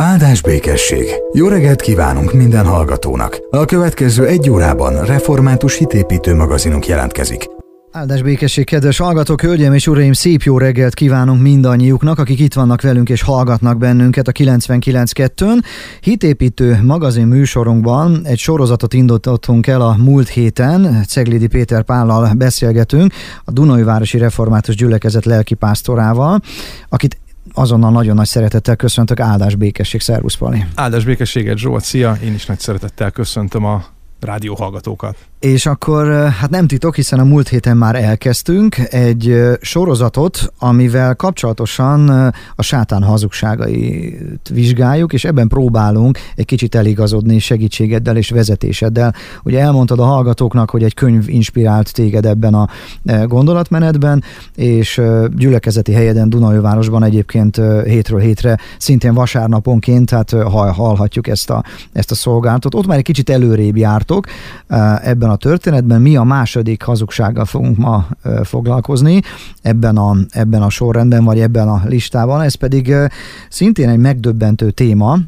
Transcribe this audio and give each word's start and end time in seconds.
Áldás 0.00 0.42
békesség! 0.42 1.06
Jó 1.32 1.48
reggelt 1.48 1.80
kívánunk 1.80 2.32
minden 2.32 2.66
hallgatónak! 2.66 3.38
A 3.50 3.64
következő 3.64 4.26
egy 4.26 4.50
órában 4.50 5.04
református 5.04 5.76
hitépítő 5.76 6.34
magazinunk 6.34 6.86
jelentkezik. 6.86 7.46
Áldás 7.92 8.22
békesség, 8.22 8.64
kedves 8.64 8.98
hallgatók, 8.98 9.40
hölgyeim 9.40 9.72
és 9.72 9.86
uraim, 9.86 10.12
szép 10.12 10.42
jó 10.42 10.58
reggelt 10.58 10.94
kívánunk 10.94 11.42
mindannyiuknak, 11.42 12.18
akik 12.18 12.40
itt 12.40 12.54
vannak 12.54 12.82
velünk 12.82 13.08
és 13.08 13.22
hallgatnak 13.22 13.78
bennünket 13.78 14.28
a 14.28 14.32
99.2-n. 14.32 15.62
Hitépítő 16.00 16.80
magazin 16.82 17.26
műsorunkban 17.26 18.20
egy 18.24 18.38
sorozatot 18.38 18.94
indítottunk 18.94 19.66
el 19.66 19.80
a 19.80 19.96
múlt 19.98 20.28
héten, 20.28 21.04
Ceglidi 21.08 21.46
Péter 21.46 21.82
Pállal 21.82 22.32
beszélgetünk, 22.34 23.12
a 23.44 23.50
Dunai 23.50 23.82
Városi 23.82 24.18
Református 24.18 24.74
Gyülekezet 24.74 25.24
lelkipásztorával, 25.24 26.40
akit 26.88 27.18
azonnal 27.54 27.90
nagyon 27.90 28.14
nagy 28.14 28.26
szeretettel 28.26 28.76
köszöntök, 28.76 29.20
áldás 29.20 29.54
békesség, 29.54 30.00
szervusz 30.00 30.34
Pali. 30.34 30.64
Áldás 30.74 31.04
békességet 31.04 31.56
Zsolt, 31.56 31.84
szia! 31.84 32.16
Én 32.24 32.34
is 32.34 32.46
nagy 32.46 32.58
szeretettel 32.58 33.10
köszöntöm 33.10 33.64
a 33.64 33.84
rádióhallgatókat. 34.20 35.29
És 35.40 35.66
akkor 35.66 36.28
hát 36.28 36.50
nem 36.50 36.66
titok, 36.66 36.94
hiszen 36.94 37.18
a 37.18 37.24
múlt 37.24 37.48
héten 37.48 37.76
már 37.76 37.94
elkezdtünk 37.94 38.76
egy 38.78 39.40
sorozatot, 39.60 40.52
amivel 40.58 41.14
kapcsolatosan 41.14 42.08
a 42.54 42.62
sátán 42.62 43.02
hazugságait 43.02 44.48
vizsgáljuk, 44.52 45.12
és 45.12 45.24
ebben 45.24 45.48
próbálunk 45.48 46.18
egy 46.36 46.44
kicsit 46.44 46.74
eligazodni 46.74 47.38
segítségeddel 47.38 48.16
és 48.16 48.30
vezetéseddel. 48.30 49.14
Ugye 49.42 49.60
elmondtad 49.60 49.98
a 49.98 50.04
hallgatóknak, 50.04 50.70
hogy 50.70 50.82
egy 50.82 50.94
könyv 50.94 51.28
inspirált 51.28 51.92
téged 51.92 52.26
ebben 52.26 52.54
a 52.54 52.68
gondolatmenetben, 53.24 54.22
és 54.54 55.00
gyülekezeti 55.36 55.92
helyeden 55.92 56.30
Dunajvárosban 56.30 57.02
egyébként 57.02 57.60
hétről 57.84 58.20
hétre, 58.20 58.58
szintén 58.78 59.14
vasárnaponként, 59.14 60.08
tehát 60.08 60.30
hallhatjuk 60.52 61.26
ezt 61.26 61.50
a, 61.50 61.64
ezt 61.92 62.10
a 62.10 62.14
szolgálatot. 62.14 62.74
Ott 62.74 62.86
már 62.86 62.98
egy 62.98 63.04
kicsit 63.04 63.30
előrébb 63.30 63.76
jártok 63.76 64.26
ebben 65.02 65.29
a 65.30 65.36
történetben. 65.36 66.00
Mi 66.00 66.16
a 66.16 66.22
második 66.22 66.82
hazugsággal 66.82 67.44
fogunk 67.44 67.76
ma 67.76 68.06
foglalkozni 68.42 69.20
ebben 69.62 69.96
a, 69.96 70.16
ebben 70.30 70.62
a 70.62 70.70
sorrendben, 70.70 71.24
vagy 71.24 71.40
ebben 71.40 71.68
a 71.68 71.82
listában. 71.84 72.40
Ez 72.40 72.54
pedig 72.54 72.94
szintén 73.48 73.88
egy 73.88 73.98
megdöbbentő 73.98 74.70
téma. 74.70 75.18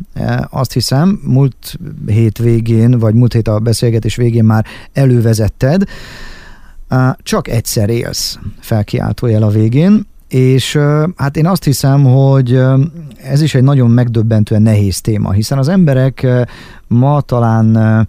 Azt 0.50 0.72
hiszem, 0.72 1.20
múlt 1.24 1.78
hét 2.06 2.38
végén, 2.38 2.98
vagy 2.98 3.14
múlt 3.14 3.32
hét 3.32 3.48
a 3.48 3.58
beszélgetés 3.58 4.16
végén 4.16 4.44
már 4.44 4.64
elővezetted. 4.92 5.84
Csak 7.22 7.48
egyszer 7.48 7.88
élsz, 7.88 8.38
felkiáltójel 8.60 9.42
a 9.42 9.48
végén, 9.48 10.06
és 10.28 10.78
hát 11.16 11.36
én 11.36 11.46
azt 11.46 11.64
hiszem, 11.64 12.04
hogy 12.04 12.62
ez 13.16 13.40
is 13.42 13.54
egy 13.54 13.62
nagyon 13.62 13.90
megdöbbentően 13.90 14.62
nehéz 14.62 15.00
téma, 15.00 15.32
hiszen 15.32 15.58
az 15.58 15.68
emberek 15.68 16.26
ma 16.86 17.20
talán 17.20 18.06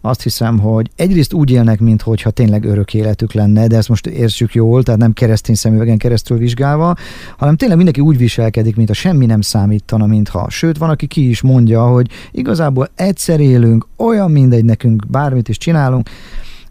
azt 0.00 0.22
hiszem, 0.22 0.58
hogy 0.58 0.90
egyrészt 0.96 1.32
úgy 1.32 1.50
élnek, 1.50 1.80
mintha 1.80 2.30
tényleg 2.30 2.64
örök 2.64 2.94
életük 2.94 3.32
lenne, 3.32 3.66
de 3.66 3.76
ezt 3.76 3.88
most 3.88 4.06
értsük 4.06 4.54
jól, 4.54 4.82
tehát 4.82 5.00
nem 5.00 5.12
keresztény 5.12 5.54
szemüvegen 5.54 5.98
keresztül 5.98 6.38
vizsgálva, 6.38 6.94
hanem 7.36 7.56
tényleg 7.56 7.76
mindenki 7.76 8.00
úgy 8.00 8.16
viselkedik, 8.16 8.76
mint 8.76 8.90
a 8.90 8.94
semmi 8.94 9.26
nem 9.26 9.40
számítana, 9.40 10.06
mintha. 10.06 10.50
Sőt, 10.50 10.78
van, 10.78 10.90
aki 10.90 11.06
ki 11.06 11.28
is 11.28 11.40
mondja, 11.40 11.86
hogy 11.86 12.10
igazából 12.30 12.88
egyszer 12.94 13.40
élünk, 13.40 13.86
olyan 13.96 14.30
mindegy 14.30 14.64
nekünk, 14.64 15.06
bármit 15.08 15.48
is 15.48 15.58
csinálunk, 15.58 16.08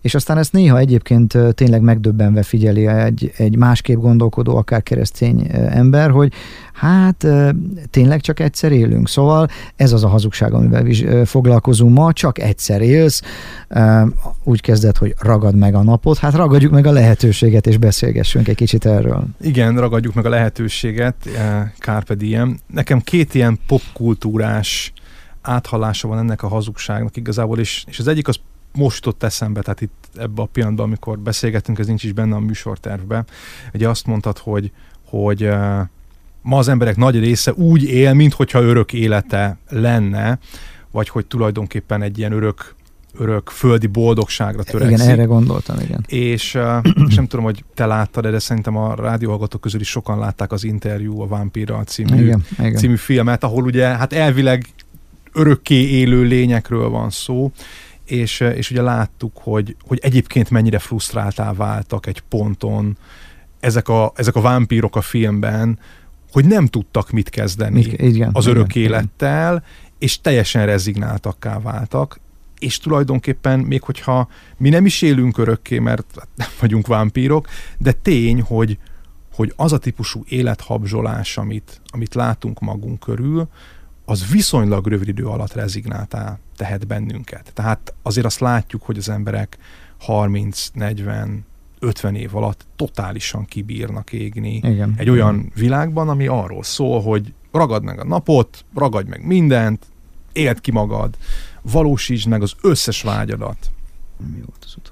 és 0.01 0.15
aztán 0.15 0.37
ezt 0.37 0.53
néha 0.53 0.77
egyébként 0.77 1.37
tényleg 1.51 1.81
megdöbbenve 1.81 2.43
figyeli 2.43 2.87
egy, 2.87 3.31
egy 3.37 3.57
másképp 3.57 3.97
gondolkodó, 3.97 4.55
akár 4.55 4.83
keresztény 4.83 5.47
ember, 5.69 6.09
hogy 6.09 6.33
hát 6.73 7.27
tényleg 7.89 8.21
csak 8.21 8.39
egyszer 8.39 8.71
élünk. 8.71 9.07
Szóval 9.07 9.47
ez 9.75 9.91
az 9.91 10.03
a 10.03 10.07
hazugság, 10.07 10.53
amivel 10.53 11.25
foglalkozunk 11.25 11.95
ma, 11.95 12.13
csak 12.13 12.39
egyszer 12.39 12.81
élsz. 12.81 13.21
Úgy 14.43 14.61
kezdett, 14.61 14.97
hogy 14.97 15.15
ragad 15.19 15.55
meg 15.55 15.75
a 15.75 15.83
napot, 15.83 16.17
hát 16.17 16.33
ragadjuk 16.33 16.71
meg 16.71 16.85
a 16.85 16.91
lehetőséget, 16.91 17.67
és 17.67 17.77
beszélgessünk 17.77 18.47
egy 18.47 18.55
kicsit 18.55 18.85
erről. 18.85 19.23
Igen, 19.41 19.79
ragadjuk 19.79 20.13
meg 20.13 20.25
a 20.25 20.29
lehetőséget, 20.29 21.15
Carpe 21.79 22.13
Diem. 22.13 22.57
Nekem 22.73 22.99
két 22.99 23.33
ilyen 23.33 23.59
popkultúrás 23.67 24.93
áthallása 25.41 26.07
van 26.07 26.17
ennek 26.17 26.43
a 26.43 26.47
hazugságnak 26.47 27.17
igazából, 27.17 27.59
és, 27.59 27.83
és 27.87 27.99
az 27.99 28.07
egyik 28.07 28.27
az 28.27 28.39
most 28.73 29.05
ott 29.05 29.23
eszembe, 29.23 29.61
tehát 29.61 29.81
itt 29.81 30.09
ebben 30.15 30.45
a 30.45 30.49
pillanatban, 30.51 30.85
amikor 30.85 31.19
beszélgetünk, 31.19 31.79
ez 31.79 31.87
nincs 31.87 32.03
is 32.03 32.11
benne 32.11 32.35
a 32.35 32.39
műsortervben. 32.39 33.25
Ugye 33.73 33.89
azt 33.89 34.05
mondtad, 34.05 34.37
hogy, 34.37 34.71
hogy 35.05 35.43
uh, 35.43 35.79
ma 36.41 36.57
az 36.57 36.67
emberek 36.67 36.95
nagy 36.95 37.19
része 37.19 37.53
úgy 37.53 37.83
él, 37.83 38.13
mintha 38.13 38.61
örök 38.61 38.93
élete 38.93 39.57
lenne, 39.69 40.39
vagy 40.91 41.09
hogy 41.09 41.25
tulajdonképpen 41.25 42.01
egy 42.01 42.17
ilyen 42.17 42.31
örök 42.31 42.77
örök 43.17 43.49
földi 43.49 43.87
boldogságra 43.87 44.63
törekszik. 44.63 44.97
Igen, 44.97 45.09
erre 45.09 45.23
gondoltam, 45.23 45.79
igen. 45.79 46.05
És, 46.07 46.57
és 47.07 47.15
nem 47.15 47.27
tudom, 47.27 47.45
hogy 47.45 47.63
te 47.73 47.85
láttad, 47.85 48.27
de 48.27 48.39
szerintem 48.39 48.77
a 48.77 48.95
rádióhallgatók 48.95 49.61
közül 49.61 49.79
is 49.79 49.89
sokan 49.89 50.19
látták 50.19 50.51
az 50.51 50.63
interjú 50.63 51.21
a 51.21 51.27
Vampira 51.27 51.83
című, 51.83 52.23
igen, 52.23 52.45
igen. 52.59 52.75
című 52.75 52.95
filmet, 52.95 53.43
ahol 53.43 53.63
ugye 53.63 53.85
hát 53.85 54.13
elvileg 54.13 54.65
örökké 55.33 55.75
élő 55.75 56.23
lényekről 56.23 56.89
van 56.89 57.09
szó, 57.09 57.51
és, 58.09 58.39
és 58.39 58.71
ugye 58.71 58.81
láttuk, 58.81 59.37
hogy, 59.37 59.75
hogy 59.87 59.99
egyébként 60.01 60.49
mennyire 60.49 60.79
frusztráltá 60.79 61.53
váltak 61.53 62.05
egy 62.05 62.19
ponton 62.19 62.97
ezek 63.59 63.87
a, 63.87 64.11
ezek 64.15 64.35
a 64.35 64.41
vámpírok 64.41 64.95
a 64.95 65.01
filmben, 65.01 65.79
hogy 66.31 66.45
nem 66.45 66.65
tudtak 66.65 67.09
mit 67.09 67.29
kezdeni 67.29 67.75
mit, 67.75 68.01
igen, 68.01 68.29
az 68.33 68.45
örök 68.45 68.75
igen, 68.75 68.89
élettel, 68.89 69.51
igen. 69.51 69.63
és 69.99 70.21
teljesen 70.21 70.65
rezignáltakká 70.65 71.59
váltak, 71.59 72.19
és 72.59 72.77
tulajdonképpen 72.77 73.59
még 73.59 73.83
hogyha 73.83 74.27
mi 74.57 74.69
nem 74.69 74.85
is 74.85 75.01
élünk 75.01 75.37
örökké, 75.37 75.79
mert 75.79 76.15
nem 76.35 76.47
vagyunk 76.59 76.87
vámpírok, 76.87 77.47
de 77.77 77.91
tény, 77.91 78.41
hogy, 78.41 78.77
hogy 79.33 79.53
az 79.55 79.73
a 79.73 79.77
típusú 79.77 80.23
élethabzsolás, 80.27 81.37
amit, 81.37 81.81
amit 81.87 82.15
látunk 82.15 82.59
magunk 82.59 82.99
körül, 82.99 83.49
az 84.09 84.31
viszonylag 84.31 84.87
rövid 84.87 85.07
idő 85.07 85.25
alatt 85.25 85.53
rezignáltá 85.53 86.39
tehet 86.55 86.87
bennünket. 86.87 87.51
Tehát 87.53 87.93
azért 88.01 88.25
azt 88.25 88.39
látjuk, 88.39 88.83
hogy 88.83 88.97
az 88.97 89.09
emberek 89.09 89.57
30, 89.99 90.67
40, 90.73 91.45
50 91.79 92.15
év 92.15 92.35
alatt 92.35 92.65
totálisan 92.75 93.45
kibírnak 93.45 94.11
égni 94.11 94.55
Igen. 94.55 94.93
egy 94.97 95.09
olyan 95.09 95.51
világban, 95.55 96.09
ami 96.09 96.27
arról 96.27 96.63
szól, 96.63 97.01
hogy 97.01 97.33
ragad 97.51 97.83
meg 97.83 97.99
a 97.99 98.03
napot, 98.05 98.65
ragadj 98.75 99.09
meg 99.09 99.25
mindent, 99.25 99.85
éld 100.31 100.61
ki 100.61 100.71
magad, 100.71 101.17
valósítsd 101.61 102.27
meg 102.27 102.41
az 102.41 102.53
összes 102.61 103.01
vágyadat. 103.01 103.71
Mi 104.17 104.41
volt 104.45 104.63
az 104.65 104.75
utó? 104.77 104.91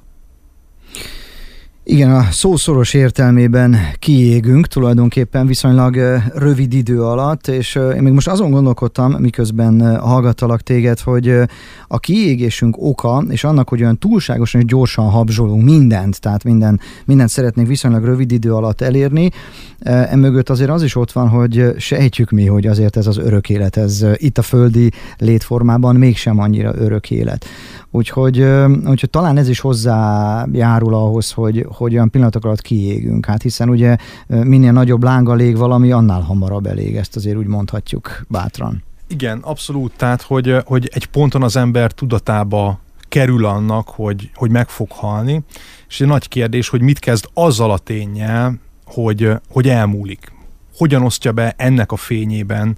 Igen, 1.90 2.12
a 2.12 2.28
szószoros 2.32 2.94
értelmében 2.94 3.78
kiégünk 4.00 4.68
tulajdonképpen 4.68 5.48
viszonylag 5.48 6.22
rövid 6.34 6.74
idő 6.74 7.04
alatt, 7.04 7.48
és 7.48 7.76
én 7.76 8.02
még 8.02 8.14
most 8.14 8.28
azon 8.28 8.52
gondolkodtam, 8.52 9.12
miközben 9.12 10.00
hallgattalak 10.00 10.62
téged, 10.62 11.00
hogy 11.00 11.40
a 11.88 12.00
kiégésünk 12.00 12.76
oka, 12.80 13.24
és 13.30 13.44
annak, 13.44 13.70
hogy 13.70 13.82
olyan 13.82 13.98
túlságosan 13.98 14.62
és 14.62 14.68
gyorsan 14.68 15.10
habzsolunk 15.10 15.64
mindent, 15.64 16.20
tehát 16.20 16.44
minden, 16.44 16.80
mindent 17.06 17.30
szeretnénk 17.30 17.68
viszonylag 17.68 18.04
rövid 18.04 18.32
idő 18.32 18.54
alatt 18.54 18.82
elérni, 18.82 19.30
emögött 19.84 20.50
azért 20.50 20.70
az 20.70 20.84
is 20.84 20.96
ott 20.96 21.12
van, 21.12 21.28
hogy 21.30 21.74
sejtjük 21.78 22.30
mi, 22.30 22.46
hogy 22.46 22.68
azért 22.68 22.98
ez 22.98 23.08
az 23.08 23.18
örök 23.18 23.50
élet, 23.50 23.78
ez 23.78 24.06
itt 24.14 24.38
a 24.38 24.42
földi 24.42 24.92
létformában 25.18 25.96
mégsem 25.96 26.40
annyira 26.40 26.74
örök 26.76 27.12
élet. 27.12 27.46
Úgyhogy, 27.98 28.42
úgyhogy 28.86 29.10
talán 29.10 29.38
ez 29.38 29.50
is 29.50 29.60
hozzájárul 29.60 30.94
ahhoz, 30.94 31.32
hogy, 31.32 31.66
hogy 31.70 31.94
olyan 31.94 32.10
pillanatok 32.10 32.46
alatt 32.46 32.62
kiégünk. 32.62 33.26
Hát 33.26 33.42
hiszen 33.42 33.70
ugye 33.70 33.96
minél 34.28 34.72
nagyobb 34.72 35.04
lánga 35.04 35.34
lég 35.34 35.58
valami, 35.58 35.92
annál 35.92 36.22
hamarabb 36.22 36.66
elég. 36.66 36.96
Ezt 36.96 37.16
azért 37.16 37.38
úgy 37.38 37.48
mondhatjuk 37.48 38.26
bátran. 38.28 38.84
Igen, 39.08 39.38
abszolút. 39.38 39.94
Tehát, 39.96 40.22
hogy, 40.22 40.56
hogy 40.66 40.90
egy 40.94 41.06
ponton 41.06 41.44
az 41.44 41.56
ember 41.56 41.92
tudatába 41.92 42.80
kerül 43.08 43.46
annak, 43.46 43.88
hogy, 43.90 44.32
hogy 44.36 44.52
meg 44.52 44.70
fog 44.70 44.92
halni, 44.92 45.44
és 45.88 46.02
egy 46.02 46.08
nagy 46.08 46.28
kérdés, 46.28 46.70
hogy 46.70 46.82
mit 46.82 47.00
kezd 47.00 47.26
azzal 47.34 47.72
a 47.72 47.78
tényel, 47.78 48.60
hogy, 48.86 49.32
hogy 49.50 49.70
elmúlik. 49.70 50.32
Hogyan 50.78 51.04
osztja 51.04 51.32
be 51.32 51.54
ennek 51.58 51.92
a 51.92 51.96
fényében 51.96 52.78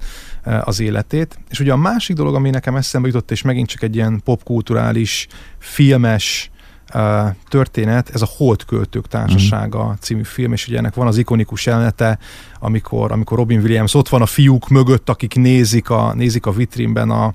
az 0.63 0.79
életét. 0.79 1.39
És 1.49 1.59
ugye 1.59 1.71
a 1.71 1.77
másik 1.77 2.15
dolog, 2.15 2.35
ami 2.35 2.49
nekem 2.49 2.75
eszembe 2.75 3.07
jutott, 3.07 3.31
és 3.31 3.41
megint 3.41 3.67
csak 3.67 3.83
egy 3.83 3.95
ilyen 3.95 4.21
popkulturális, 4.23 5.27
filmes 5.57 6.51
uh, 6.93 7.35
történet, 7.49 8.09
ez 8.09 8.21
a 8.21 8.29
Holdköltők 8.37 9.07
Társasága 9.07 9.87
mm. 9.87 9.93
című 9.99 10.23
film, 10.23 10.53
és 10.53 10.67
ugye 10.67 10.77
ennek 10.77 10.93
van 10.93 11.07
az 11.07 11.17
ikonikus 11.17 11.65
jelenete, 11.65 12.19
amikor, 12.59 13.11
amikor 13.11 13.37
Robin 13.37 13.59
Williams 13.59 13.93
ott 13.93 14.09
van 14.09 14.21
a 14.21 14.25
fiúk 14.25 14.67
mögött, 14.67 15.09
akik 15.09 15.35
nézik 15.35 15.89
a, 15.89 16.13
nézik 16.13 16.45
a 16.45 16.51
vitrínben 16.51 17.09
a, 17.09 17.33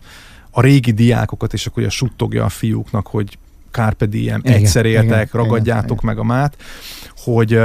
a 0.51 0.61
régi 0.61 0.93
diákokat, 0.93 1.53
és 1.53 1.67
akkor 1.67 1.83
ugye 1.83 1.93
suttogja 1.93 2.45
a 2.45 2.49
fiúknak, 2.49 3.07
hogy 3.07 3.39
Carpe 3.71 4.07
diem, 4.07 4.41
egyszer 4.45 4.87
éltek, 4.87 5.33
ragadjátok 5.33 6.03
igen, 6.03 6.15
meg 6.15 6.19
a 6.19 6.25
mát, 6.25 6.57
hogy, 7.17 7.61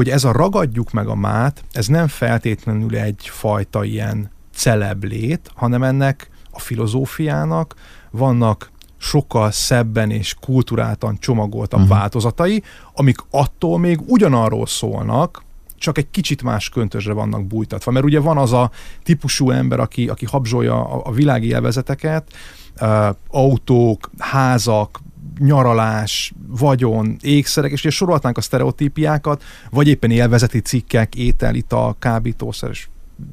hogy 0.00 0.08
ez 0.08 0.24
a 0.24 0.32
ragadjuk 0.32 0.90
meg 0.90 1.08
a 1.08 1.14
mát, 1.14 1.64
ez 1.72 1.86
nem 1.86 2.08
feltétlenül 2.08 2.96
egyfajta 2.96 3.84
ilyen 3.84 4.30
celeblét, 4.54 5.50
hanem 5.54 5.82
ennek 5.82 6.30
a 6.50 6.58
filozófiának 6.58 7.74
vannak 8.10 8.70
sokkal 8.96 9.50
szebben 9.50 10.10
és 10.10 10.34
kulturáltan 10.40 11.16
csomagoltabb 11.18 11.80
uh-huh. 11.80 11.96
változatai, 11.96 12.62
amik 12.94 13.16
attól 13.30 13.78
még 13.78 14.00
ugyanarról 14.06 14.66
szólnak, 14.66 15.42
csak 15.78 15.98
egy 15.98 16.10
kicsit 16.10 16.42
más 16.42 16.68
köntösre 16.68 17.12
vannak 17.12 17.46
bújtatva. 17.46 17.90
Mert 17.90 18.04
ugye 18.04 18.20
van 18.20 18.38
az 18.38 18.52
a 18.52 18.70
típusú 19.02 19.50
ember, 19.50 19.80
aki, 19.80 20.08
aki 20.08 20.26
habzsolja 20.26 20.84
a, 20.84 21.00
a 21.04 21.12
világi 21.12 21.46
élvezeteket, 21.46 22.32
uh, 22.80 23.08
autók, 23.30 24.10
házak, 24.18 25.00
nyaralás, 25.40 26.32
vagyon, 26.46 27.16
ékszerek, 27.20 27.70
és 27.70 27.80
ugye 27.80 27.90
sorolhatnánk 27.90 28.36
a 28.36 28.40
sztereotípiákat, 28.40 29.42
vagy 29.70 29.88
éppen 29.88 30.10
élvezeti 30.10 30.60
cikkek, 30.60 31.14
étel, 31.14 31.54
ital, 31.54 31.96
kábítószer, 31.98 32.70
és 32.70 32.88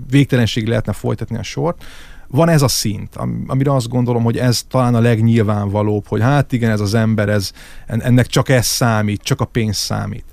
végtelenség 0.10 0.68
lehetne 0.68 0.94
folytatni 0.94 1.38
a 1.38 1.44
sort. 1.44 1.84
Van 2.28 2.50
ez 2.50 2.62
a 2.62 2.68
szint, 2.68 3.16
amire 3.48 3.74
azt 3.74 3.90
gondolom, 3.90 4.24
hogy 4.24 4.38
ez 4.38 4.64
talán 4.70 4.96
a 4.96 5.00
legnyilvánvalóbb, 5.00 6.08
hogy 6.08 6.22
hát 6.22 6.52
igen, 6.52 6.72
ez 6.72 6.80
az 6.80 6.94
ember, 6.94 7.30
ez, 7.30 7.52
ennek 7.86 8.28
csak 8.28 8.50
ez 8.50 8.66
számít, 8.66 9.22
csak 9.22 9.42
a 9.42 9.46
pénz 9.46 9.78
számít. 9.78 10.26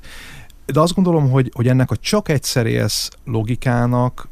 De 0.67 0.81
azt 0.81 0.95
gondolom, 0.95 1.31
hogy, 1.31 1.51
hogy 1.55 1.69
ennek 1.69 1.91
a 1.91 1.97
csak 1.97 2.29
egyszer 2.29 2.67
élsz 2.67 3.09
logikának 3.25 4.29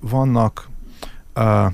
vannak 0.00 0.68
uh, 1.34 1.72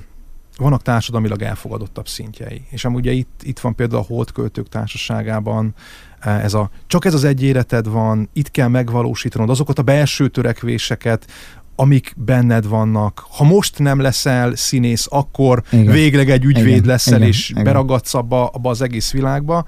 vannak 0.57 0.81
társadalmilag 0.81 1.41
elfogadottabb 1.41 2.07
szintjei. 2.07 2.61
És 2.69 2.85
amúgy 2.85 2.99
ugye 2.99 3.11
itt, 3.11 3.41
itt 3.43 3.59
van 3.59 3.75
például 3.75 4.01
a 4.01 4.05
holdköltők 4.05 4.69
társaságában 4.69 5.73
ez 6.19 6.53
a 6.53 6.69
csak 6.87 7.05
ez 7.05 7.13
az 7.13 7.23
egy 7.23 7.43
életed 7.43 7.87
van, 7.87 8.29
itt 8.33 8.51
kell 8.51 8.67
megvalósítanod 8.67 9.49
azokat 9.49 9.79
a 9.79 9.81
belső 9.81 10.27
törekvéseket, 10.27 11.27
amik 11.75 12.13
benned 12.17 12.67
vannak. 12.67 13.25
Ha 13.29 13.43
most 13.43 13.79
nem 13.79 13.99
leszel 13.99 14.55
színész, 14.55 15.07
akkor 15.09 15.63
igen. 15.71 15.93
végleg 15.93 16.29
egy 16.29 16.43
ügyvéd 16.43 16.67
igen. 16.67 16.85
leszel, 16.85 17.17
igen. 17.17 17.27
és 17.27 17.49
igen. 17.49 17.63
beragadsz 17.63 18.13
abba, 18.13 18.47
abba 18.47 18.69
az 18.69 18.81
egész 18.81 19.11
világba. 19.11 19.65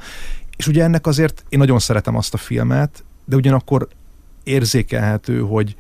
És 0.58 0.68
ugye 0.68 0.84
ennek 0.84 1.08
azért 1.08 1.46
én 1.50 1.60
nagyon 1.60 1.80
szeretem 1.80 2.16
azt 2.16 2.34
a 2.34 2.38
filmet, 2.38 3.04
de 3.26 3.36
ugyanakkor 3.36 3.88
érzékelhető, 4.44 5.40
hogy, 5.40 5.76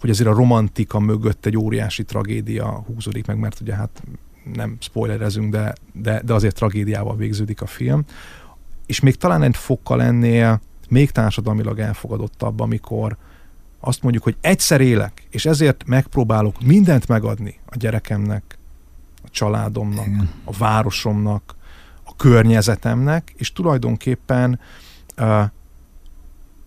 hogy 0.00 0.10
azért 0.10 0.28
a 0.28 0.34
romantika 0.34 0.98
mögött 0.98 1.46
egy 1.46 1.56
óriási 1.56 2.04
tragédia 2.04 2.84
húzódik 2.86 3.26
meg, 3.26 3.38
mert 3.38 3.60
ugye 3.60 3.74
hát 3.74 4.02
nem 4.54 4.76
spoilerezünk, 4.80 5.52
de, 5.52 5.72
de, 5.92 6.22
de 6.24 6.32
azért 6.32 6.54
tragédiával 6.54 7.16
végződik 7.16 7.62
a 7.62 7.66
film. 7.66 8.04
És 8.86 9.00
még 9.00 9.16
talán 9.16 9.42
egy 9.42 9.56
fokkal 9.56 10.02
ennél 10.02 10.60
még 10.88 11.10
társadalmilag 11.10 11.78
elfogadottabb, 11.78 12.60
amikor 12.60 13.16
azt 13.80 14.02
mondjuk, 14.02 14.24
hogy 14.24 14.36
egyszer 14.40 14.80
élek, 14.80 15.26
és 15.30 15.46
ezért 15.46 15.86
megpróbálok 15.86 16.62
mindent 16.62 17.08
megadni 17.08 17.58
a 17.66 17.76
gyerekemnek, 17.76 18.58
a 19.24 19.28
családomnak, 19.30 20.06
Igen. 20.06 20.30
a 20.44 20.52
városomnak, 20.52 21.56
a 22.04 22.16
környezetemnek, 22.16 23.32
és 23.36 23.52
tulajdonképpen 23.52 24.60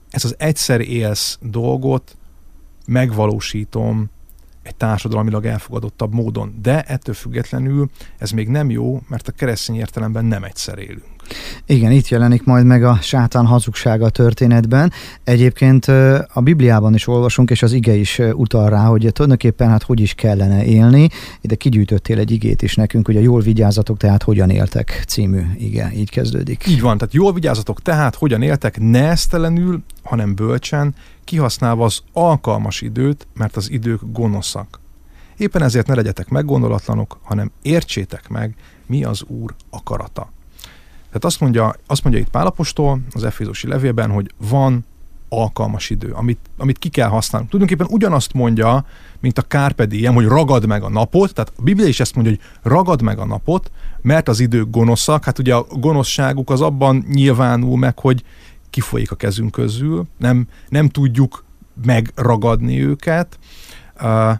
ez 0.09 0.25
az 0.25 0.35
egyszer 0.37 0.81
élsz 0.81 1.37
dolgot 1.41 2.17
megvalósítom 2.85 4.09
egy 4.63 4.75
társadalmilag 4.75 5.45
elfogadottabb 5.45 6.13
módon. 6.13 6.59
De 6.61 6.81
ettől 6.81 7.15
függetlenül 7.15 7.89
ez 8.17 8.31
még 8.31 8.47
nem 8.47 8.69
jó, 8.69 9.01
mert 9.07 9.27
a 9.27 9.31
keresztény 9.31 9.75
értelemben 9.75 10.25
nem 10.25 10.43
egyszer 10.43 10.77
élünk. 10.77 11.10
Igen, 11.65 11.91
itt 11.91 12.07
jelenik 12.07 12.43
majd 12.43 12.65
meg 12.65 12.83
a 12.83 12.97
sátán 13.01 13.45
hazugsága 13.45 14.05
a 14.05 14.09
történetben. 14.09 14.91
Egyébként 15.23 15.85
a 16.33 16.41
Bibliában 16.43 16.93
is 16.93 17.07
olvasunk, 17.07 17.49
és 17.49 17.63
az 17.63 17.71
ige 17.71 17.93
is 17.93 18.21
utal 18.33 18.69
rá, 18.69 18.85
hogy 18.85 19.09
tulajdonképpen 19.11 19.69
hát 19.69 19.83
hogy 19.83 19.99
is 19.99 20.13
kellene 20.13 20.65
élni. 20.65 21.09
Ide 21.41 21.55
kigyűjtöttél 21.55 22.19
egy 22.19 22.31
igét 22.31 22.61
is 22.61 22.75
nekünk, 22.75 23.05
hogy 23.05 23.17
a 23.17 23.19
jól 23.19 23.41
vigyázatok, 23.41 23.97
tehát 23.97 24.23
hogyan 24.23 24.49
éltek 24.49 25.03
című 25.07 25.41
ige, 25.57 25.91
így 25.95 26.09
kezdődik. 26.09 26.67
Így 26.67 26.81
van, 26.81 26.97
tehát 26.97 27.13
jól 27.13 27.33
vigyázatok, 27.33 27.81
tehát 27.81 28.15
hogyan 28.15 28.41
éltek, 28.41 28.79
ne 28.79 29.09
esztelenül, 29.09 29.83
hanem 30.03 30.35
bölcsen, 30.35 30.95
kihasználva 31.23 31.85
az 31.85 31.99
alkalmas 32.13 32.81
időt, 32.81 33.27
mert 33.33 33.55
az 33.55 33.71
idők 33.71 34.01
gonoszak. 34.11 34.79
Éppen 35.37 35.63
ezért 35.63 35.87
ne 35.87 35.95
legyetek 35.95 36.29
meggondolatlanok, 36.29 37.19
hanem 37.23 37.51
értsétek 37.61 38.29
meg, 38.29 38.55
mi 38.87 39.03
az 39.03 39.23
Úr 39.27 39.55
akarata. 39.69 40.31
Tehát 41.11 41.25
azt 41.25 41.39
mondja, 41.39 41.75
azt 41.87 42.03
mondja 42.03 42.21
itt 42.21 42.29
Pálapostól 42.29 42.99
az 43.11 43.23
Efézusi 43.23 43.67
levélben, 43.67 44.09
hogy 44.09 44.31
van 44.49 44.85
alkalmas 45.29 45.89
idő, 45.89 46.11
amit, 46.11 46.39
amit 46.57 46.77
ki 46.77 46.89
kell 46.89 47.07
használni. 47.07 47.47
Tulajdonképpen 47.47 47.93
ugyanazt 47.93 48.33
mondja, 48.33 48.85
mint 49.19 49.37
a 49.37 49.41
Carpe 49.41 49.85
Diem, 49.85 50.13
hogy 50.13 50.25
ragad 50.25 50.65
meg 50.65 50.83
a 50.83 50.89
napot, 50.89 51.33
tehát 51.33 51.53
a 51.57 51.61
Biblia 51.61 51.87
is 51.87 51.99
ezt 51.99 52.15
mondja, 52.15 52.33
hogy 52.33 52.71
ragad 52.71 53.01
meg 53.01 53.19
a 53.19 53.25
napot, 53.25 53.71
mert 54.01 54.27
az 54.27 54.39
idők 54.39 54.69
gonoszak, 54.69 55.23
hát 55.23 55.39
ugye 55.39 55.55
a 55.55 55.65
gonoszságuk 55.69 56.49
az 56.49 56.61
abban 56.61 57.05
nyilvánul 57.09 57.77
meg, 57.77 57.99
hogy 57.99 58.23
kifolyik 58.69 59.11
a 59.11 59.15
kezünk 59.15 59.51
közül, 59.51 60.05
nem, 60.17 60.47
nem 60.69 60.89
tudjuk 60.89 61.43
megragadni 61.85 62.83
őket. 62.83 63.39
Uh, 64.01 64.31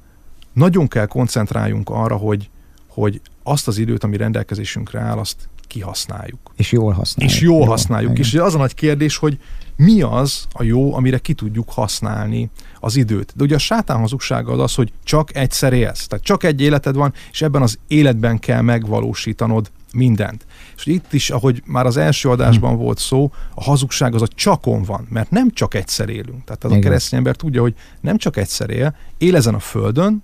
nagyon 0.53 0.87
kell 0.87 1.05
koncentráljunk 1.05 1.89
arra, 1.89 2.15
hogy, 2.15 2.49
hogy 2.93 3.21
azt 3.43 3.67
az 3.67 3.77
időt, 3.77 4.03
ami 4.03 4.17
rendelkezésünkre 4.17 4.99
áll, 4.99 5.17
azt 5.17 5.49
kihasználjuk. 5.67 6.51
És 6.55 6.71
jól 6.71 6.93
használjuk. 6.93 7.33
És 7.33 7.41
jól, 7.41 7.57
jól 7.57 7.67
használjuk. 7.67 8.11
Igen. 8.11 8.23
És 8.23 8.33
az 8.33 8.55
a 8.55 8.57
nagy 8.57 8.73
kérdés, 8.73 9.17
hogy 9.17 9.39
mi 9.75 10.01
az 10.01 10.47
a 10.51 10.63
jó, 10.63 10.93
amire 10.93 11.17
ki 11.17 11.33
tudjuk 11.33 11.69
használni 11.69 12.49
az 12.79 12.95
időt. 12.95 13.33
De 13.35 13.43
ugye 13.43 13.55
a 13.55 13.59
sátán 13.59 13.99
hazugsága 13.99 14.51
az 14.51 14.59
az, 14.59 14.75
hogy 14.75 14.91
csak 15.03 15.35
egyszer 15.35 15.73
élsz. 15.73 16.07
Tehát 16.07 16.25
csak 16.25 16.43
egy 16.43 16.61
életed 16.61 16.95
van, 16.95 17.13
és 17.31 17.41
ebben 17.41 17.61
az 17.61 17.79
életben 17.87 18.39
kell 18.39 18.61
megvalósítanod 18.61 19.71
mindent. 19.93 20.45
És 20.77 20.85
itt 20.85 21.13
is, 21.13 21.29
ahogy 21.29 21.61
már 21.65 21.85
az 21.85 21.97
első 21.97 22.29
adásban 22.29 22.71
hmm. 22.71 22.81
volt 22.81 22.97
szó, 22.97 23.31
a 23.55 23.63
hazugság 23.63 24.15
az 24.15 24.21
a 24.21 24.27
csakon 24.27 24.83
van, 24.83 25.07
mert 25.09 25.29
nem 25.29 25.51
csak 25.51 25.73
egyszer 25.73 26.09
élünk. 26.09 26.43
Tehát 26.43 26.63
az 26.63 26.69
Igen. 26.69 26.81
a 26.81 26.85
keresztény 26.85 27.17
ember 27.19 27.35
tudja, 27.35 27.61
hogy 27.61 27.75
nem 28.01 28.17
csak 28.17 28.37
egyszer 28.37 28.69
él, 28.69 28.95
él 29.17 29.35
ezen 29.35 29.53
a 29.53 29.59
földön, 29.59 30.23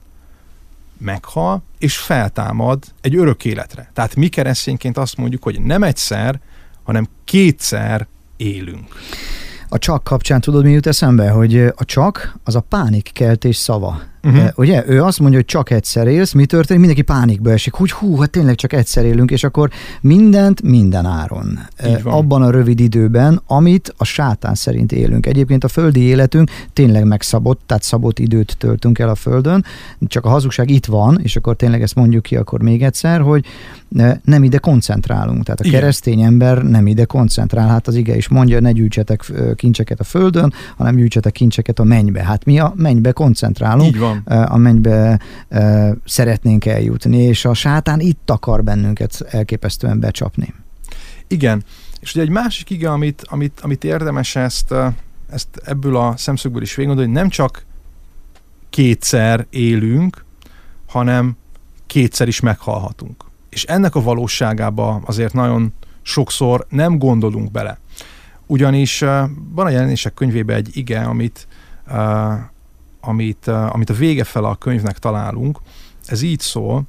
meghal, 0.99 1.63
és 1.77 1.97
feltámad 1.97 2.83
egy 3.01 3.15
örök 3.15 3.45
életre. 3.45 3.91
Tehát 3.93 4.15
mi 4.15 4.27
keresztényként 4.27 4.97
azt 4.97 5.17
mondjuk, 5.17 5.43
hogy 5.43 5.61
nem 5.61 5.83
egyszer, 5.83 6.39
hanem 6.83 7.07
kétszer 7.23 8.07
élünk. 8.37 8.95
A 9.69 9.77
csak 9.77 10.03
kapcsán 10.03 10.41
tudod, 10.41 10.63
mi 10.63 10.71
jut 10.71 10.87
eszembe? 10.87 11.29
Hogy 11.29 11.57
a 11.57 11.85
csak 11.85 12.37
az 12.43 12.55
a 12.55 12.59
pánikkeltés 12.59 13.55
szava. 13.55 14.01
Uh-huh. 14.27 14.49
Ugye? 14.55 14.83
Ő 14.87 15.03
azt 15.03 15.19
mondja, 15.19 15.37
hogy 15.37 15.47
csak 15.47 15.69
egyszer 15.69 16.07
élsz, 16.07 16.33
mi 16.33 16.45
történik? 16.45 16.85
Mindenki 16.85 17.01
pánikba 17.01 17.51
esik, 17.51 17.73
hogy 17.73 17.91
hú, 17.91 18.19
hát 18.19 18.29
tényleg 18.29 18.55
csak 18.55 18.73
egyszer 18.73 19.05
élünk, 19.05 19.31
és 19.31 19.43
akkor 19.43 19.69
mindent 20.01 20.61
minden 20.61 21.05
áron. 21.05 21.59
Abban 22.03 22.41
a 22.41 22.49
rövid 22.49 22.79
időben, 22.79 23.41
amit 23.47 23.93
a 23.97 24.03
sátán 24.03 24.55
szerint 24.55 24.91
élünk. 24.91 25.25
Egyébként 25.25 25.63
a 25.63 25.67
földi 25.67 26.01
életünk 26.01 26.49
tényleg 26.73 27.05
megszabott, 27.05 27.61
tehát 27.65 27.83
szabott 27.83 28.19
időt 28.19 28.55
töltünk 28.57 28.99
el 28.99 29.09
a 29.09 29.15
földön, 29.15 29.65
csak 30.07 30.25
a 30.25 30.29
hazugság 30.29 30.69
itt 30.69 30.85
van, 30.85 31.19
és 31.23 31.35
akkor 31.35 31.55
tényleg 31.55 31.81
ezt 31.81 31.95
mondjuk 31.95 32.23
ki 32.23 32.35
akkor 32.35 32.61
még 32.61 32.83
egyszer, 32.83 33.21
hogy 33.21 33.45
nem 34.23 34.43
ide 34.43 34.57
koncentrálunk. 34.57 35.43
Tehát 35.43 35.59
a 35.59 35.63
Igen. 35.65 35.79
keresztény 35.79 36.21
ember 36.21 36.63
nem 36.63 36.87
ide 36.87 37.05
koncentrál. 37.05 37.67
Hát 37.67 37.87
az 37.87 37.95
ige 37.95 38.15
is 38.15 38.27
mondja, 38.27 38.59
ne 38.59 38.71
gyűjtsetek 38.71 39.31
kincseket 39.55 39.99
a 39.99 40.03
földön, 40.03 40.53
hanem 40.77 40.95
gyűjtsetek 40.95 41.31
kincseket 41.31 41.79
a 41.79 41.83
mennybe. 41.83 42.23
Hát 42.23 42.45
mi 42.45 42.59
a 42.59 42.73
mennybe 42.75 43.11
koncentrálunk. 43.11 43.95
Így 43.95 43.99
van 43.99 44.17
a 44.25 44.57
mennybe 44.57 45.19
szeretnénk 46.05 46.65
eljutni, 46.65 47.17
és 47.17 47.45
a 47.45 47.53
sátán 47.53 47.99
itt 47.99 48.29
akar 48.29 48.63
bennünket 48.63 49.25
elképesztően 49.29 49.99
becsapni. 49.99 50.53
Igen, 51.27 51.63
és 51.99 52.13
ugye 52.13 52.23
egy 52.23 52.29
másik 52.29 52.69
ige, 52.69 52.91
amit, 52.91 53.23
amit, 53.25 53.59
amit 53.59 53.83
érdemes 53.83 54.35
ezt, 54.35 54.73
ezt 55.29 55.47
ebből 55.65 55.95
a 55.95 56.13
szemszögből 56.17 56.61
is 56.61 56.75
végig 56.75 56.95
hogy 56.95 57.09
nem 57.09 57.29
csak 57.29 57.65
kétszer 58.69 59.45
élünk, 59.49 60.25
hanem 60.87 61.37
kétszer 61.87 62.27
is 62.27 62.39
meghalhatunk. 62.39 63.23
És 63.49 63.63
ennek 63.63 63.95
a 63.95 64.01
valóságába 64.01 65.01
azért 65.05 65.33
nagyon 65.33 65.73
sokszor 66.01 66.65
nem 66.69 66.97
gondolunk 66.97 67.51
bele. 67.51 67.79
Ugyanis 68.45 68.99
van 69.51 69.65
a 69.65 69.69
jelenések 69.69 70.13
könyvében 70.13 70.55
egy 70.55 70.69
ige, 70.73 71.01
amit 71.01 71.47
amit, 73.01 73.47
amit 73.47 73.89
a 73.89 73.93
vége 73.93 74.23
fel 74.23 74.43
a 74.43 74.55
könyvnek 74.55 74.99
találunk, 74.99 75.59
ez 76.05 76.21
így 76.21 76.39
szól, 76.39 76.83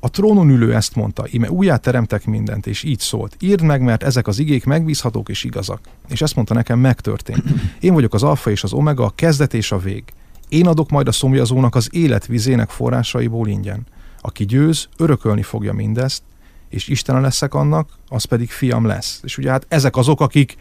a 0.00 0.10
trónon 0.10 0.50
ülő 0.50 0.74
ezt 0.74 0.94
mondta, 0.94 1.24
íme 1.30 1.50
újjá 1.50 1.76
teremtek 1.76 2.26
mindent, 2.26 2.66
és 2.66 2.82
így 2.82 2.98
szólt. 2.98 3.36
Írd 3.40 3.62
meg, 3.62 3.82
mert 3.82 4.02
ezek 4.02 4.26
az 4.26 4.38
igék 4.38 4.64
megbízhatók 4.64 5.28
és 5.28 5.44
igazak. 5.44 5.80
És 6.08 6.22
ezt 6.22 6.34
mondta 6.34 6.54
nekem, 6.54 6.78
megtörtént. 6.78 7.42
Én 7.80 7.94
vagyok 7.94 8.14
az 8.14 8.22
alfa 8.22 8.50
és 8.50 8.62
az 8.62 8.72
omega, 8.72 9.04
a 9.04 9.12
kezdet 9.14 9.54
és 9.54 9.72
a 9.72 9.78
vég. 9.78 10.04
Én 10.48 10.66
adok 10.66 10.90
majd 10.90 11.08
a 11.08 11.12
szomjazónak 11.12 11.74
az 11.74 11.88
élet 11.92 12.26
vizének 12.26 12.70
forrásaiból 12.70 13.48
ingyen. 13.48 13.86
Aki 14.20 14.44
győz, 14.44 14.88
örökölni 14.96 15.42
fogja 15.42 15.72
mindezt, 15.72 16.22
és 16.68 16.88
Isten 16.88 17.20
leszek 17.20 17.54
annak, 17.54 17.88
az 18.08 18.24
pedig 18.24 18.50
fiam 18.50 18.86
lesz. 18.86 19.20
És 19.22 19.38
ugye 19.38 19.50
hát 19.50 19.66
ezek 19.68 19.96
azok, 19.96 20.20
akik, 20.20 20.56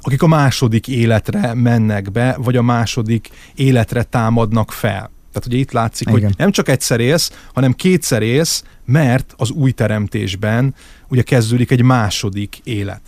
akik 0.00 0.22
a 0.22 0.26
második 0.26 0.88
életre 0.88 1.54
mennek 1.54 2.12
be, 2.12 2.36
vagy 2.38 2.56
a 2.56 2.62
második 2.62 3.30
életre 3.54 4.02
támadnak 4.02 4.72
fel. 4.72 5.10
Tehát 5.32 5.48
ugye 5.48 5.56
itt 5.56 5.72
látszik, 5.72 6.08
Igen. 6.08 6.22
hogy 6.22 6.34
nem 6.36 6.50
csak 6.50 6.68
egyszer 6.68 7.00
élsz, 7.00 7.32
hanem 7.52 7.72
kétszer 7.72 8.22
élsz, 8.22 8.64
mert 8.84 9.34
az 9.36 9.50
új 9.50 9.70
teremtésben 9.70 10.74
ugye 11.08 11.22
kezdődik 11.22 11.70
egy 11.70 11.82
második 11.82 12.60
élet. 12.64 13.02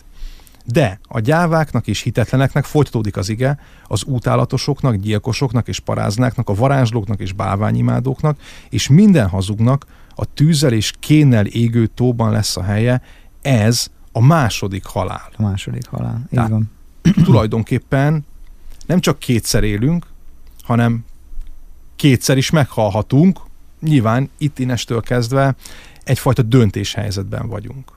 De 0.66 1.00
a 1.02 1.20
gyáváknak 1.20 1.86
és 1.86 2.00
hitetleneknek 2.00 2.64
folytatódik 2.64 3.16
az 3.16 3.28
ige, 3.28 3.58
az 3.84 4.04
útálatosoknak, 4.04 4.94
gyilkosoknak 4.94 5.68
és 5.68 5.78
paráznáknak, 5.78 6.48
a 6.48 6.54
varázslóknak 6.54 7.20
és 7.20 7.32
bálványimádóknak, 7.32 8.40
és 8.70 8.88
minden 8.88 9.28
hazugnak 9.28 9.86
a 10.14 10.24
tűzzel 10.34 10.72
és 10.72 10.92
kénnel 10.98 11.46
égő 11.46 11.86
tóban 11.86 12.30
lesz 12.30 12.56
a 12.56 12.62
helye, 12.62 13.02
ez 13.42 13.86
a 14.12 14.20
második 14.20 14.84
halál. 14.84 15.30
A 15.36 15.42
második 15.42 15.86
halál, 15.86 16.20
így 16.22 16.28
Tehát, 16.30 16.50
van. 16.50 16.70
Tulajdonképpen 17.24 18.26
nem 18.86 19.00
csak 19.00 19.18
kétszer 19.18 19.64
élünk, 19.64 20.06
hanem 20.62 21.04
kétszer 21.96 22.36
is 22.36 22.50
meghalhatunk, 22.50 23.40
nyilván 23.80 24.30
itt 24.38 24.58
innestől 24.58 25.00
kezdve 25.00 25.54
egyfajta 26.04 26.42
döntéshelyzetben 26.42 27.48
vagyunk. 27.48 27.92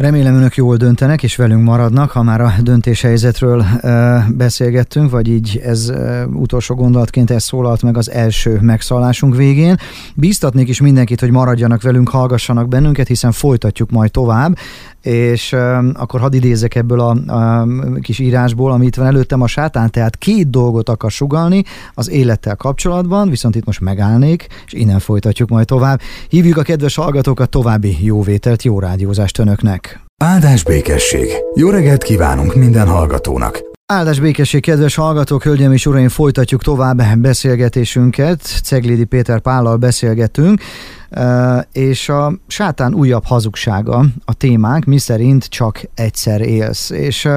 Remélem 0.00 0.34
önök 0.34 0.54
jól 0.54 0.76
döntenek, 0.76 1.22
és 1.22 1.36
velünk 1.36 1.64
maradnak, 1.64 2.10
ha 2.10 2.22
már 2.22 2.40
a 2.40 2.52
döntéshelyzetről 2.60 3.62
e, 3.62 4.26
beszélgettünk, 4.36 5.10
vagy 5.10 5.28
így 5.28 5.60
ez 5.64 5.88
e, 5.88 6.26
utolsó 6.26 6.74
gondolatként 6.74 7.30
ez 7.30 7.42
szólalt 7.42 7.82
meg 7.82 7.96
az 7.96 8.10
első 8.10 8.58
megszállásunk 8.60 9.36
végén. 9.36 9.76
Bíztatnék 10.14 10.68
is 10.68 10.80
mindenkit, 10.80 11.20
hogy 11.20 11.30
maradjanak 11.30 11.82
velünk, 11.82 12.08
hallgassanak 12.08 12.68
bennünket, 12.68 13.06
hiszen 13.06 13.32
folytatjuk 13.32 13.90
majd 13.90 14.10
tovább 14.10 14.56
és 15.02 15.52
um, 15.52 15.92
akkor 15.94 16.20
hadd 16.20 16.34
idézek 16.34 16.74
ebből 16.74 17.00
a, 17.00 17.10
a 17.10 17.66
kis 18.00 18.18
írásból, 18.18 18.72
amit 18.72 18.96
van 18.96 19.06
előttem 19.06 19.40
a 19.40 19.46
sátán, 19.46 19.90
tehát 19.90 20.16
két 20.16 20.50
dolgot 20.50 20.88
akar 20.88 21.10
sugalni 21.10 21.62
az 21.94 22.10
élettel 22.10 22.56
kapcsolatban, 22.56 23.28
viszont 23.28 23.56
itt 23.56 23.64
most 23.64 23.80
megállnék, 23.80 24.46
és 24.66 24.72
innen 24.72 24.98
folytatjuk 24.98 25.48
majd 25.48 25.66
tovább. 25.66 26.00
Hívjuk 26.28 26.56
a 26.56 26.62
kedves 26.62 26.94
hallgatókat, 26.94 27.50
további 27.50 27.96
jó 28.04 28.22
vételt, 28.22 28.62
jó 28.62 28.78
rádiózást 28.78 29.38
önöknek! 29.38 29.89
Áldás 30.24 30.64
békesség! 30.64 31.28
Jó 31.54 31.70
reggelt 31.70 32.02
kívánunk 32.02 32.54
minden 32.54 32.86
hallgatónak! 32.86 33.60
Áldás 33.86 34.20
békesség, 34.20 34.62
kedves 34.62 34.94
hallgatók, 34.94 35.42
hölgyeim 35.42 35.72
és 35.72 35.86
uraim, 35.86 36.08
folytatjuk 36.08 36.62
tovább 36.62 37.02
beszélgetésünket. 37.18 38.40
Ceglidi 38.64 39.04
Péter 39.04 39.40
Pállal 39.40 39.76
beszélgetünk, 39.76 40.60
és 41.72 42.08
a 42.08 42.32
sátán 42.46 42.94
újabb 42.94 43.24
hazugsága 43.24 44.04
a 44.24 44.34
témánk, 44.34 44.84
mi 44.84 44.98
szerint 44.98 45.44
csak 45.44 45.82
egyszer 45.94 46.40
élsz. 46.40 46.90
És 46.90 47.28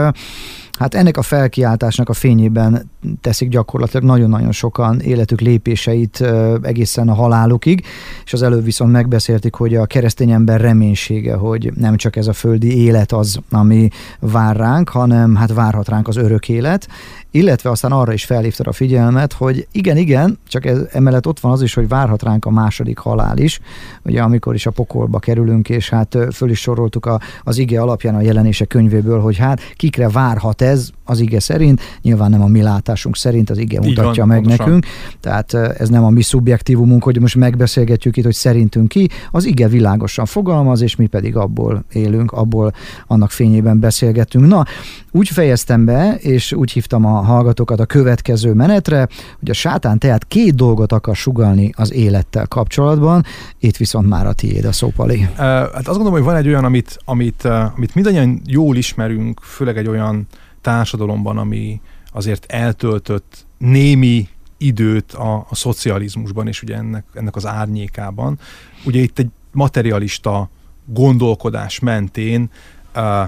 Hát 0.79 0.93
ennek 0.93 1.17
a 1.17 1.21
felkiáltásnak 1.21 2.09
a 2.09 2.13
fényében 2.13 2.89
teszik 3.21 3.49
gyakorlatilag 3.49 4.03
nagyon-nagyon 4.03 4.51
sokan 4.51 4.99
életük 4.99 5.41
lépéseit 5.41 6.23
egészen 6.61 7.09
a 7.09 7.13
halálukig, 7.13 7.85
és 8.25 8.33
az 8.33 8.41
előbb 8.41 8.63
viszont 8.63 8.91
megbeszéltük, 8.91 9.55
hogy 9.55 9.75
a 9.75 9.85
keresztény 9.85 10.31
ember 10.31 10.61
reménysége, 10.61 11.35
hogy 11.35 11.71
nem 11.75 11.97
csak 11.97 12.15
ez 12.15 12.27
a 12.27 12.33
földi 12.33 12.83
élet 12.83 13.11
az, 13.11 13.39
ami 13.51 13.87
vár 14.19 14.55
ránk, 14.55 14.89
hanem 14.89 15.35
hát 15.35 15.53
várhat 15.53 15.89
ránk 15.89 16.07
az 16.07 16.17
örök 16.17 16.49
élet, 16.49 16.87
illetve 17.33 17.69
aztán 17.69 17.91
arra 17.91 18.13
is 18.13 18.25
felhívtad 18.25 18.67
a 18.67 18.71
figyelmet, 18.71 19.33
hogy 19.33 19.67
igen, 19.71 19.97
igen, 19.97 20.39
csak 20.47 20.65
ez, 20.65 20.77
emellett 20.91 21.27
ott 21.27 21.39
van 21.39 21.51
az 21.51 21.61
is, 21.61 21.73
hogy 21.73 21.87
várhat 21.87 22.23
ránk 22.23 22.45
a 22.45 22.49
második 22.49 22.97
halál 22.97 23.37
is, 23.37 23.59
ugye 24.03 24.21
amikor 24.21 24.53
is 24.53 24.65
a 24.65 24.71
pokolba 24.71 25.19
kerülünk, 25.19 25.69
és 25.69 25.89
hát 25.89 26.17
föl 26.31 26.49
is 26.49 26.59
soroltuk 26.59 27.05
a, 27.05 27.19
az 27.43 27.57
ige 27.57 27.81
alapján 27.81 28.15
a 28.15 28.21
jelenése 28.21 28.65
könyvéből, 28.65 29.19
hogy 29.19 29.37
hát 29.37 29.59
kikre 29.75 30.09
várhat 30.09 30.61
ez 30.61 30.89
az 31.05 31.19
ige 31.19 31.39
szerint, 31.39 31.81
nyilván 32.01 32.29
nem 32.29 32.41
a 32.41 32.47
mi 32.47 32.61
látásunk 32.61 33.15
szerint, 33.15 33.49
az 33.49 33.57
ige 33.57 33.79
mutatja 33.79 34.25
van, 34.25 34.27
meg 34.27 34.41
pontosan. 34.41 34.65
nekünk, 34.65 34.85
tehát 35.19 35.53
ez 35.53 35.89
nem 35.89 36.03
a 36.03 36.09
mi 36.09 36.21
szubjektívumunk, 36.21 37.03
hogy 37.03 37.19
most 37.19 37.35
megbeszélgetjük 37.35 38.17
itt, 38.17 38.23
hogy 38.23 38.33
szerintünk 38.33 38.87
ki, 38.87 39.09
az 39.31 39.45
ige 39.45 39.67
világosan 39.67 40.25
fogalmaz, 40.25 40.81
és 40.81 40.95
mi 40.95 41.05
pedig 41.05 41.35
abból 41.35 41.83
élünk, 41.91 42.31
abból 42.31 42.73
annak 43.07 43.31
fényében 43.31 43.79
beszélgetünk. 43.79 44.47
Na, 44.47 44.65
úgy 45.15 45.27
fejeztem 45.27 45.85
be, 45.85 46.15
és 46.19 46.51
úgy 46.51 46.71
hívtam 46.71 47.05
a 47.05 47.21
hallgatókat 47.21 47.79
a 47.79 47.85
következő 47.85 48.53
menetre, 48.53 49.07
hogy 49.39 49.49
a 49.49 49.53
sátán 49.53 49.99
tehát 49.99 50.27
két 50.27 50.55
dolgot 50.55 50.91
akar 50.91 51.15
sugalni 51.15 51.73
az 51.75 51.93
élettel 51.93 52.47
kapcsolatban, 52.47 53.23
itt 53.59 53.77
viszont 53.77 54.09
már 54.09 54.27
a 54.27 54.33
tiéd 54.33 54.65
a 54.65 54.71
szópali. 54.71 55.19
Uh, 55.31 55.37
hát 55.37 55.75
azt 55.75 55.85
gondolom, 55.85 56.13
hogy 56.13 56.23
van 56.23 56.35
egy 56.35 56.47
olyan, 56.47 56.65
amit, 56.65 56.99
amit, 57.05 57.45
amit 57.75 57.95
mindannyian 57.95 58.41
jól 58.45 58.75
ismerünk, 58.75 59.39
főleg 59.41 59.77
egy 59.77 59.87
olyan 59.87 60.27
társadalomban, 60.61 61.37
ami 61.37 61.81
azért 62.11 62.45
eltöltött 62.51 63.45
némi 63.57 64.27
időt 64.57 65.11
a, 65.11 65.45
a 65.49 65.55
szocializmusban, 65.55 66.47
és 66.47 66.61
ugye 66.61 66.75
ennek, 66.75 67.05
ennek 67.13 67.35
az 67.35 67.45
árnyékában. 67.45 68.39
Ugye 68.85 68.99
itt 68.99 69.19
egy 69.19 69.29
materialista 69.51 70.49
gondolkodás 70.85 71.79
mentén 71.79 72.49
uh, 72.95 73.21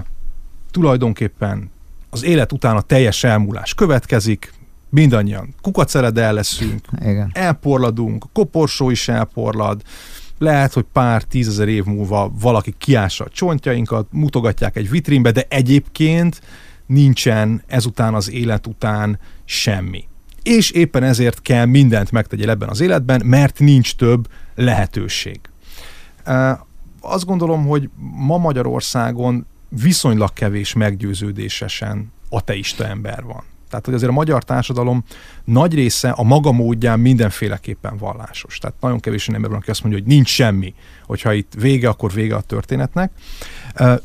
tulajdonképpen 0.70 1.70
az 2.10 2.24
élet 2.24 2.52
után 2.52 2.76
a 2.76 2.80
teljes 2.80 3.24
elmúlás 3.24 3.74
következik, 3.74 4.52
mindannyian 4.90 5.54
kukaceredel 5.60 6.32
leszünk, 6.32 6.88
Igen. 7.00 7.30
elporladunk, 7.32 8.24
a 8.24 8.28
koporsó 8.32 8.90
is 8.90 9.08
elporlad, 9.08 9.82
lehet, 10.38 10.72
hogy 10.72 10.84
pár 10.92 11.22
tízezer 11.22 11.68
év 11.68 11.84
múlva 11.84 12.32
valaki 12.40 12.74
kiássa 12.78 13.24
a 13.24 13.28
csontjainkat, 13.28 14.06
mutogatják 14.10 14.76
egy 14.76 14.90
vitrínbe, 14.90 15.30
de 15.30 15.46
egyébként 15.48 16.40
nincsen 16.86 17.62
ezután 17.66 18.14
az 18.14 18.30
élet 18.30 18.66
után 18.66 19.18
semmi. 19.44 20.08
És 20.42 20.70
éppen 20.70 21.02
ezért 21.02 21.42
kell 21.42 21.64
mindent 21.64 22.10
megtegyél 22.10 22.50
ebben 22.50 22.68
az 22.68 22.80
életben, 22.80 23.22
mert 23.24 23.58
nincs 23.58 23.96
több 23.96 24.28
lehetőség. 24.54 25.40
Azt 27.00 27.24
gondolom, 27.24 27.66
hogy 27.66 27.90
ma 28.16 28.38
Magyarországon 28.38 29.46
viszonylag 29.82 30.32
kevés 30.32 30.72
meggyőződésesen 30.72 32.12
ateista 32.28 32.86
ember 32.86 33.24
van. 33.24 33.42
Tehát, 33.68 33.84
hogy 33.84 33.94
azért 33.94 34.10
a 34.10 34.14
magyar 34.14 34.44
társadalom 34.44 35.04
nagy 35.44 35.74
része 35.74 36.10
a 36.10 36.22
maga 36.22 36.52
módján 36.52 37.00
mindenféleképpen 37.00 37.96
vallásos. 37.96 38.58
Tehát 38.58 38.76
nagyon 38.80 39.00
kevés 39.00 39.28
ember 39.28 39.50
van, 39.50 39.58
aki 39.58 39.70
azt 39.70 39.82
mondja, 39.82 40.00
hogy 40.00 40.10
nincs 40.10 40.28
semmi, 40.28 40.74
hogyha 41.06 41.32
itt 41.32 41.52
vége, 41.58 41.88
akkor 41.88 42.12
vége 42.12 42.34
a 42.34 42.40
történetnek. 42.40 43.12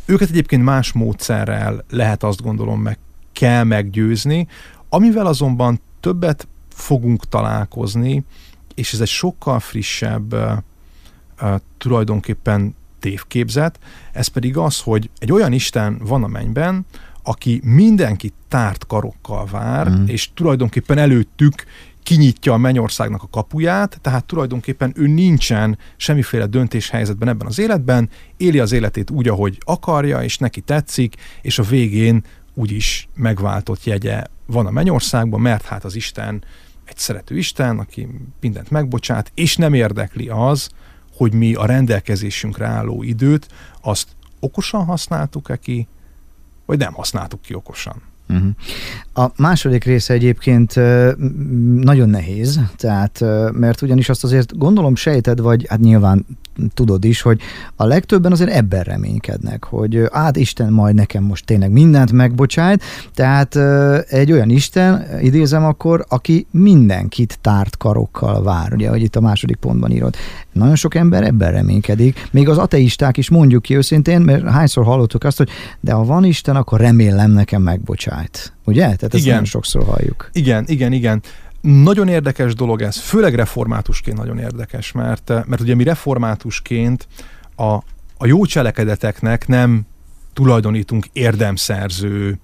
Őket 0.05 0.29
egyébként 0.29 0.63
más 0.63 0.91
módszerrel 0.91 1.85
lehet 1.89 2.23
azt 2.23 2.41
gondolom 2.41 2.81
meg 2.81 2.97
kell 3.33 3.63
meggyőzni, 3.63 4.47
amivel 4.89 5.25
azonban 5.25 5.81
többet 5.99 6.47
fogunk 6.69 7.29
találkozni, 7.29 8.23
és 8.75 8.93
ez 8.93 8.99
egy 9.01 9.07
sokkal 9.07 9.59
frissebb 9.59 10.35
tulajdonképpen 11.77 12.75
tévképzet, 13.01 13.79
ez 14.11 14.27
pedig 14.27 14.57
az, 14.57 14.79
hogy 14.79 15.09
egy 15.17 15.31
olyan 15.31 15.53
Isten 15.53 15.97
van 16.03 16.23
a 16.23 16.27
mennyben, 16.27 16.85
aki 17.23 17.61
mindenkit 17.63 18.33
tárt 18.47 18.87
karokkal 18.87 19.45
vár, 19.51 19.89
mm. 19.89 20.05
és 20.05 20.29
tulajdonképpen 20.33 20.97
előttük 20.97 21.63
kinyitja 22.03 22.53
a 22.53 22.57
mennyországnak 22.57 23.23
a 23.23 23.27
kapuját, 23.31 23.99
tehát 24.01 24.25
tulajdonképpen 24.25 24.93
ő 24.95 25.07
nincsen 25.07 25.77
semmiféle 25.97 26.45
döntéshelyzetben 26.45 27.27
ebben 27.27 27.47
az 27.47 27.59
életben, 27.59 28.09
éli 28.37 28.59
az 28.59 28.71
életét 28.71 29.09
úgy, 29.09 29.27
ahogy 29.27 29.57
akarja, 29.65 30.23
és 30.23 30.37
neki 30.37 30.61
tetszik, 30.61 31.15
és 31.41 31.59
a 31.59 31.63
végén 31.63 32.23
úgyis 32.53 33.07
megváltott 33.15 33.83
jegye 33.83 34.23
van 34.45 34.65
a 34.65 34.71
mennyországban, 34.71 35.41
mert 35.41 35.65
hát 35.65 35.83
az 35.83 35.95
Isten 35.95 36.43
egy 36.85 36.97
szerető 36.97 37.37
Isten, 37.37 37.79
aki 37.79 38.07
mindent 38.39 38.69
megbocsát, 38.69 39.31
és 39.35 39.57
nem 39.57 39.73
érdekli 39.73 40.27
az, 40.27 40.69
hogy 41.15 41.33
mi 41.33 41.53
a 41.53 41.65
rendelkezésünkre 41.65 42.65
álló 42.65 43.03
időt, 43.03 43.47
azt 43.81 44.07
okosan 44.39 44.85
használtuk-e 44.85 45.55
ki, 45.55 45.87
vagy 46.65 46.77
nem 46.77 46.93
használtuk 46.93 47.41
ki 47.41 47.53
okosan. 47.53 48.01
Uh-huh. 48.29 48.49
A 49.13 49.31
második 49.35 49.83
része 49.83 50.13
egyébként 50.13 50.75
nagyon 51.83 52.09
nehéz, 52.09 52.59
tehát 52.75 53.19
mert 53.51 53.81
ugyanis 53.81 54.09
azt 54.09 54.23
azért 54.23 54.57
gondolom 54.57 54.95
sejted, 54.95 55.39
vagy 55.39 55.65
hát 55.69 55.79
nyilván 55.79 56.25
tudod 56.73 57.05
is, 57.05 57.21
hogy 57.21 57.41
a 57.75 57.85
legtöbben 57.85 58.31
azért 58.31 58.51
ebben 58.51 58.83
reménykednek, 58.83 59.63
hogy 59.63 60.03
át 60.11 60.37
Isten 60.37 60.73
majd 60.73 60.95
nekem 60.95 61.23
most 61.23 61.45
tényleg 61.45 61.71
mindent 61.71 62.11
megbocsájt, 62.11 62.83
tehát 63.13 63.55
egy 64.11 64.31
olyan 64.31 64.49
Isten, 64.49 65.05
idézem 65.21 65.65
akkor, 65.65 66.05
aki 66.07 66.47
mindenkit 66.51 67.39
tárt 67.41 67.77
karokkal 67.77 68.43
vár, 68.43 68.73
ugye, 68.73 68.89
hogy 68.89 69.01
itt 69.01 69.15
a 69.15 69.21
második 69.21 69.55
pontban 69.55 69.91
írod. 69.91 70.15
Nagyon 70.51 70.75
sok 70.75 70.95
ember 70.95 71.23
ebben 71.23 71.51
reménykedik, 71.51 72.27
még 72.31 72.49
az 72.49 72.57
ateisták 72.57 73.17
is 73.17 73.29
mondjuk 73.29 73.61
ki 73.61 73.75
őszintén, 73.75 74.21
mert 74.21 74.49
hányszor 74.49 74.83
hallottuk 74.83 75.23
azt, 75.23 75.37
hogy 75.37 75.49
de 75.79 75.91
ha 75.91 76.03
van 76.03 76.23
Isten, 76.23 76.55
akkor 76.55 76.79
remélem 76.79 77.31
nekem 77.31 77.61
megbocsájt. 77.61 78.53
Ugye? 78.65 78.81
Tehát 78.81 79.03
ezt 79.03 79.13
igen. 79.13 79.29
nagyon 79.29 79.45
sokszor 79.45 79.83
halljuk. 79.83 80.29
Igen, 80.33 80.63
igen, 80.67 80.91
igen. 80.91 81.21
Nagyon 81.61 82.07
érdekes 82.07 82.53
dolog 82.53 82.81
ez, 82.81 82.97
főleg 82.97 83.35
reformátusként 83.35 84.17
nagyon 84.17 84.37
érdekes, 84.37 84.91
mert, 84.91 85.29
mert 85.45 85.61
ugye 85.61 85.75
mi 85.75 85.83
reformátusként 85.83 87.07
a, 87.55 87.73
a 88.17 88.25
jó 88.25 88.45
cselekedeteknek 88.45 89.47
nem 89.47 89.85
tulajdonítunk 90.33 91.05
érdemszerző 91.13 92.39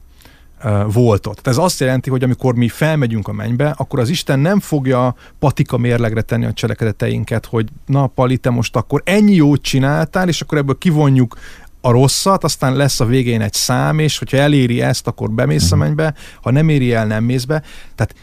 voltot. 0.87 1.41
Tehát 1.41 1.59
ez 1.59 1.65
azt 1.65 1.79
jelenti, 1.79 2.09
hogy 2.09 2.23
amikor 2.23 2.55
mi 2.55 2.67
felmegyünk 2.67 3.27
a 3.27 3.31
mennybe, 3.31 3.73
akkor 3.77 3.99
az 3.99 4.09
Isten 4.09 4.39
nem 4.39 4.59
fogja 4.59 5.15
patika 5.39 5.77
mérlegre 5.77 6.21
tenni 6.21 6.45
a 6.45 6.53
cselekedeteinket, 6.53 7.45
hogy 7.45 7.69
na 7.85 8.07
Pali, 8.07 8.37
te 8.37 8.49
most 8.49 8.75
akkor 8.75 9.01
ennyi 9.05 9.33
jót 9.33 9.61
csináltál, 9.61 10.27
és 10.27 10.41
akkor 10.41 10.57
ebből 10.57 10.77
kivonjuk 10.77 11.37
a 11.81 11.91
rosszat, 11.91 12.43
aztán 12.43 12.75
lesz 12.75 12.99
a 12.99 13.05
végén 13.05 13.41
egy 13.41 13.53
szám, 13.53 13.99
és 13.99 14.17
hogyha 14.17 14.37
eléri 14.37 14.81
ezt, 14.81 15.07
akkor 15.07 15.31
bemész 15.31 15.71
a 15.71 15.75
mhm. 15.75 15.85
mennybe, 15.85 16.13
ha 16.41 16.51
nem 16.51 16.69
éri 16.69 16.93
el, 16.93 17.05
nem 17.05 17.23
mész 17.23 17.43
be. 17.43 17.63
Tehát 17.95 18.15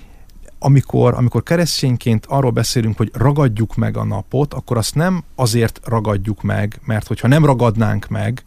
amikor, 0.64 1.14
amikor 1.14 1.42
keresztényként 1.42 2.26
arról 2.26 2.50
beszélünk, 2.50 2.96
hogy 2.96 3.10
ragadjuk 3.14 3.74
meg 3.74 3.96
a 3.96 4.04
napot, 4.04 4.54
akkor 4.54 4.76
azt 4.76 4.94
nem 4.94 5.24
azért 5.34 5.80
ragadjuk 5.84 6.42
meg, 6.42 6.80
mert 6.84 7.06
hogyha 7.06 7.28
nem 7.28 7.44
ragadnánk 7.44 8.08
meg, 8.08 8.44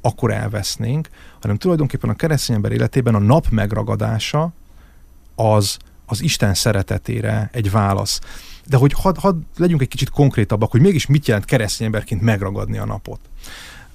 akkor 0.00 0.32
elvesznénk, 0.32 1.08
hanem 1.40 1.56
tulajdonképpen 1.56 2.10
a 2.10 2.14
keresztény 2.14 2.56
ember 2.56 2.72
életében 2.72 3.14
a 3.14 3.18
nap 3.18 3.48
megragadása 3.50 4.52
az, 5.34 5.76
az 6.06 6.22
Isten 6.22 6.54
szeretetére 6.54 7.48
egy 7.52 7.70
válasz. 7.70 8.20
De 8.66 8.76
hogy 8.76 8.92
hadd 8.92 9.18
had 9.18 9.36
legyünk 9.56 9.82
egy 9.82 9.88
kicsit 9.88 10.10
konkrétabbak, 10.10 10.70
hogy 10.70 10.80
mégis 10.80 11.06
mit 11.06 11.26
jelent 11.26 11.44
keresztény 11.44 11.86
emberként 11.86 12.20
megragadni 12.20 12.78
a 12.78 12.84
napot. 12.84 13.20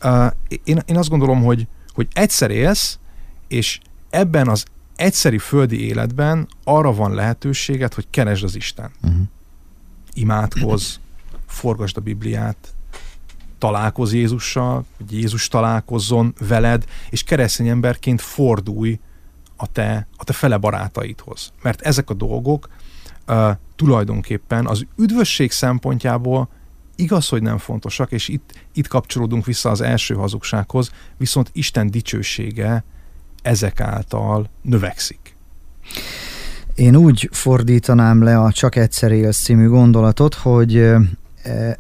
Uh, 0.04 0.32
én, 0.64 0.82
én 0.86 0.98
azt 0.98 1.10
gondolom, 1.10 1.44
hogy, 1.44 1.68
hogy 1.94 2.08
egyszer 2.14 2.52
élsz, 2.52 3.00
és 3.48 3.80
ebben 4.10 4.48
az 4.48 4.66
egyszeri 5.04 5.38
földi 5.38 5.88
életben 5.88 6.48
arra 6.64 6.94
van 6.94 7.14
lehetőséged, 7.14 7.94
hogy 7.94 8.08
keresd 8.10 8.44
az 8.44 8.56
Isten. 8.56 8.92
Uh-huh. 9.02 9.22
Imádkozz, 10.14 10.96
forgasd 11.48 11.98
a 11.98 12.02
Bibliát, 12.02 12.74
találkoz 13.58 14.14
Jézussal, 14.14 14.86
hogy 14.98 15.12
Jézus 15.12 15.48
találkozzon 15.48 16.34
veled, 16.48 16.86
és 17.10 17.24
keresztény 17.24 17.68
emberként 17.68 18.22
fordulj 18.22 19.00
a 19.56 19.72
te, 19.72 20.08
a 20.18 20.24
te 20.24 20.34
fele 20.34 20.58
barátaidhoz. 20.58 21.52
Mert 21.62 21.82
ezek 21.82 22.10
a 22.10 22.14
dolgok 22.14 22.70
uh, 23.28 23.52
tulajdonképpen 23.76 24.68
az 24.68 24.86
üdvösség 24.98 25.52
szempontjából 25.52 26.50
igaz, 26.96 27.28
hogy 27.28 27.42
nem 27.42 27.58
fontosak, 27.58 28.12
és 28.12 28.28
itt, 28.28 28.66
itt 28.74 28.88
kapcsolódunk 28.88 29.46
vissza 29.46 29.70
az 29.70 29.82
első 29.82 30.14
hazugsághoz, 30.14 30.92
viszont 31.18 31.50
Isten 31.54 31.92
dicsősége 31.92 32.84
ezek 33.44 33.82
által 33.82 34.50
növekszik. 34.62 35.36
Én 36.76 36.96
úgy 36.96 37.30
fordítanám 37.32 38.24
le 38.24 38.40
a 38.40 38.52
Csak 38.52 38.76
egyszer 38.76 39.12
élsz 39.12 39.44
című 39.44 39.68
gondolatot, 39.68 40.34
hogy 40.34 40.94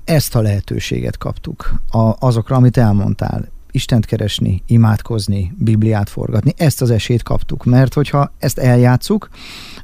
ezt 0.03 0.35
a 0.35 0.41
lehetőséget 0.41 1.17
kaptuk 1.17 1.73
a, 1.89 2.15
azokra, 2.19 2.55
amit 2.55 2.77
elmondtál. 2.77 3.47
Istent 3.75 4.05
keresni, 4.05 4.63
imádkozni, 4.67 5.53
Bibliát 5.57 6.09
forgatni, 6.09 6.53
ezt 6.57 6.81
az 6.81 6.89
esélyt 6.89 7.23
kaptuk, 7.23 7.65
mert 7.65 7.93
hogyha 7.93 8.33
ezt 8.37 8.57
eljátszuk, 8.57 9.29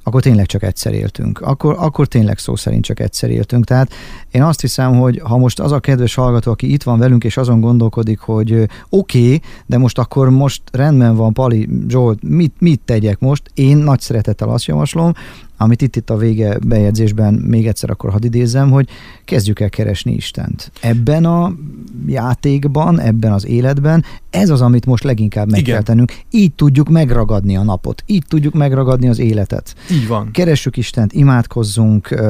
akkor 0.03 0.22
tényleg 0.22 0.46
csak 0.46 0.63
egyszer 0.63 0.93
éltünk. 0.93 1.41
Akkor, 1.41 1.75
akkor 1.79 2.08
tényleg 2.08 2.38
szó 2.38 2.55
szerint 2.55 2.84
csak 2.84 3.00
egyszer 3.00 3.29
éltünk. 3.29 3.65
Tehát 3.65 3.93
én 4.31 4.43
azt 4.43 4.62
hiszem, 4.62 5.00
hogy 5.00 5.22
ha 5.24 5.38
most 5.38 5.60
az 5.60 5.72
a 5.72 5.79
kedves 5.79 6.15
hallgató, 6.15 6.51
aki 6.51 6.72
itt 6.72 6.84
van 6.84 7.00
velünk, 7.00 7.24
és 7.24 7.38
azon 7.38 7.60
gondolkodik, 7.60 8.19
hogy 8.19 8.53
oké, 8.89 9.25
okay, 9.25 9.41
de 9.65 9.77
most 9.77 9.98
akkor 9.98 10.29
most 10.29 10.62
rendben 10.72 11.15
van, 11.15 11.34
Pali, 11.34 11.69
Zsolt, 11.88 12.24
mit, 12.24 12.53
mit 12.60 12.81
tegyek 12.86 13.19
most? 13.19 13.51
Én 13.53 13.77
nagy 13.77 14.00
szeretettel 14.00 14.50
azt 14.50 14.65
javaslom, 14.65 15.13
amit 15.61 15.81
itt, 15.81 15.95
itt 15.95 16.09
a 16.09 16.17
vége 16.17 16.57
bejegyzésben 16.67 17.33
még 17.33 17.67
egyszer 17.67 17.89
akkor 17.89 18.11
hadd 18.11 18.25
idézzem, 18.25 18.71
hogy 18.71 18.87
kezdjük 19.25 19.59
el 19.59 19.69
keresni 19.69 20.13
Istent. 20.13 20.71
Ebben 20.81 21.25
a 21.25 21.53
játékban, 22.07 22.99
ebben 22.99 23.31
az 23.31 23.45
életben, 23.45 24.03
ez 24.29 24.49
az, 24.49 24.61
amit 24.61 24.85
most 24.85 25.03
leginkább 25.03 25.49
meg 25.49 25.59
Igen. 25.59 25.73
kell 25.73 25.83
tennünk. 25.83 26.13
Így 26.31 26.53
tudjuk 26.53 26.89
megragadni 26.89 27.57
a 27.57 27.63
napot, 27.63 28.03
így 28.05 28.23
tudjuk 28.27 28.53
megragadni 28.53 29.09
az 29.09 29.19
életet. 29.19 29.75
Így 29.91 30.07
van. 30.07 30.31
Keressük 30.31 30.77
Istent, 30.77 31.13
imádkozzunk, 31.13 32.21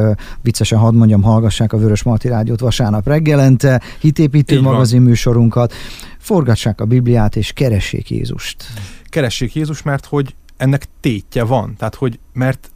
viccesen 0.42 0.80
hadd 0.80 0.94
mondjam, 0.94 1.22
hallgassák 1.22 1.74
a 1.74 1.78
Vörös 1.78 2.04
Marti 2.04 2.28
Rádiót 2.28 2.60
vasárnap 2.60 3.08
reggelente, 3.08 3.82
hitépítő 4.00 4.56
így 4.56 4.62
magazin 4.62 5.00
van. 5.00 5.08
műsorunkat, 5.08 5.74
forgassák 6.18 6.82
a 6.82 6.86
Bibliát 6.86 7.36
és 7.36 7.52
keressék 7.52 8.10
Jézust. 8.10 8.64
Keressék 9.04 9.56
Jézus, 9.56 9.82
mert 9.82 10.06
hogy 10.06 10.36
ennek 10.58 10.86
tétje 11.00 11.44
van. 11.44 11.76
Tehát, 11.78 11.96
hogy 11.96 12.20
mert 12.34 12.72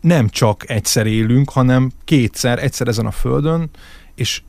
nem 0.00 0.28
csak 0.28 0.70
egyszer 0.70 1.06
élünk, 1.06 1.50
hanem 1.50 1.90
kétszer, 2.04 2.62
egyszer 2.62 2.88
ezen 2.88 3.06
a 3.06 3.10
földön, 3.10 3.70
és 4.14 4.42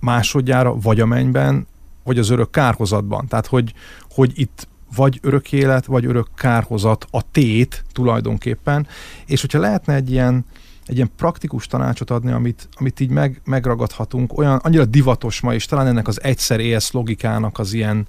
másodjára 0.00 0.74
vagy 0.74 1.00
a 1.00 1.06
mennyben, 1.06 1.66
vagy 2.04 2.18
az 2.18 2.30
örök 2.30 2.50
kárhozatban. 2.50 3.26
Tehát, 3.26 3.46
hogy, 3.46 3.72
hogy 4.10 4.32
itt 4.34 4.68
vagy 4.94 5.18
örök 5.22 5.52
élet, 5.52 5.84
vagy 5.84 6.04
örök 6.04 6.28
kárhozat 6.34 7.06
a 7.10 7.30
tét 7.30 7.84
tulajdonképpen, 7.92 8.86
és 9.26 9.40
hogyha 9.40 9.58
lehetne 9.58 9.94
egy 9.94 10.10
ilyen, 10.10 10.44
egy 10.86 10.96
ilyen 10.96 11.10
praktikus 11.16 11.66
tanácsot 11.66 12.10
adni, 12.10 12.32
amit, 12.32 12.68
amit 12.74 13.00
így 13.00 13.10
meg, 13.10 13.40
megragadhatunk, 13.44 14.38
olyan 14.38 14.56
annyira 14.56 14.84
divatos 14.84 15.40
ma, 15.40 15.54
és 15.54 15.66
talán 15.66 15.86
ennek 15.86 16.08
az 16.08 16.22
egyszer 16.22 16.60
élsz 16.60 16.92
logikának 16.92 17.58
az 17.58 17.72
ilyen 17.72 18.06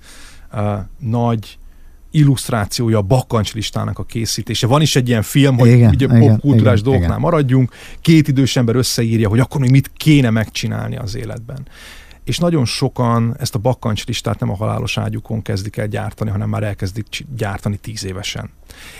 uh, 0.53 0.77
nagy 0.99 1.57
illusztrációja 2.11 2.97
a 2.97 3.01
bakkancslistának 3.01 3.99
a 3.99 4.03
készítése. 4.03 4.67
Van 4.67 4.81
is 4.81 4.95
egy 4.95 5.07
ilyen 5.07 5.21
film, 5.21 5.57
hogy 5.57 5.69
igen, 5.69 5.89
ugye 5.89 6.07
popkultúrás 6.07 6.81
dolgoknál 6.81 7.09
igen. 7.09 7.21
maradjunk, 7.21 7.71
két 8.01 8.27
idős 8.27 8.55
ember 8.55 8.75
összeírja, 8.75 9.29
hogy 9.29 9.39
akkor 9.39 9.61
még 9.61 9.71
mit 9.71 9.91
kéne 9.97 10.29
megcsinálni 10.29 10.97
az 10.97 11.15
életben. 11.15 11.67
És 12.23 12.37
nagyon 12.37 12.65
sokan 12.65 13.35
ezt 13.39 13.55
a 13.55 13.59
bakkancslistát 13.59 14.39
nem 14.39 14.49
a 14.49 14.55
halálos 14.55 14.97
ágyukon 14.97 15.41
kezdik 15.41 15.77
el 15.77 15.87
gyártani, 15.87 16.29
hanem 16.29 16.49
már 16.49 16.63
elkezdik 16.63 17.25
gyártani 17.35 17.77
tíz 17.77 18.05
évesen. 18.05 18.49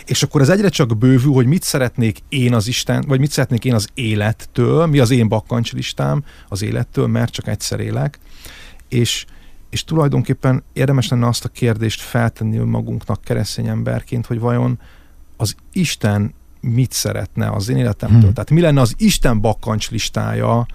És 0.06 0.22
akkor 0.22 0.40
ez 0.40 0.48
egyre 0.48 0.68
csak 0.68 0.98
bővül, 0.98 1.32
hogy 1.32 1.46
mit 1.46 1.62
szeretnék 1.62 2.18
én 2.28 2.54
az 2.54 2.68
Isten, 2.68 3.04
vagy 3.08 3.20
mit 3.20 3.30
szeretnék 3.30 3.64
én 3.64 3.74
az 3.74 3.88
élettől, 3.94 4.86
mi 4.86 4.98
az 4.98 5.10
én 5.10 5.28
bakkantslistám 5.28 6.24
az 6.48 6.62
élettől, 6.62 7.06
mert 7.06 7.32
csak 7.32 7.46
egyszer 7.48 7.80
élek. 7.80 8.18
És 8.88 9.24
és 9.70 9.84
tulajdonképpen 9.84 10.62
érdemes 10.72 11.08
lenne 11.08 11.26
azt 11.26 11.44
a 11.44 11.48
kérdést 11.48 12.00
feltenni 12.00 12.58
magunknak 12.58 13.20
keresztény 13.24 13.66
emberként, 13.66 14.26
hogy 14.26 14.40
vajon 14.40 14.80
az 15.36 15.54
Isten 15.72 16.34
mit 16.60 16.92
szeretne 16.92 17.50
az 17.50 17.68
én 17.68 17.76
életemtől. 17.76 18.20
Hmm. 18.20 18.32
Tehát 18.32 18.50
mi 18.50 18.60
lenne 18.60 18.80
az 18.80 18.94
Isten 18.96 19.40
bakkancs 19.40 19.90
listája 19.90 20.66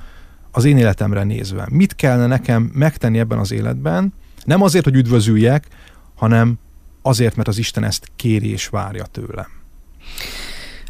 az 0.51 0.65
én 0.65 0.77
életemre 0.77 1.23
nézve. 1.23 1.67
Mit 1.71 1.95
kellene 1.95 2.27
nekem 2.27 2.71
megtenni 2.73 3.19
ebben 3.19 3.37
az 3.37 3.51
életben, 3.51 4.13
nem 4.43 4.61
azért, 4.61 4.83
hogy 4.83 4.95
üdvözüljek, 4.95 5.67
hanem 6.15 6.59
azért, 7.01 7.35
mert 7.35 7.47
az 7.47 7.57
Isten 7.57 7.83
ezt 7.83 8.11
kéri 8.15 8.51
és 8.51 8.67
várja 8.67 9.05
tőlem. 9.05 9.47